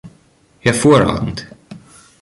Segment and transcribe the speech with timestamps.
[0.65, 1.45] Hervorragend.